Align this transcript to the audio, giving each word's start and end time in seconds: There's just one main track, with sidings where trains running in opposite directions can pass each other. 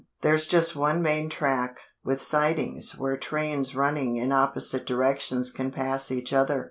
There's 0.21 0.47
just 0.47 0.75
one 0.75 1.03
main 1.03 1.29
track, 1.29 1.79
with 2.03 2.19
sidings 2.23 2.97
where 2.97 3.15
trains 3.15 3.75
running 3.75 4.17
in 4.17 4.31
opposite 4.31 4.83
directions 4.87 5.51
can 5.51 5.69
pass 5.69 6.09
each 6.09 6.33
other. 6.33 6.59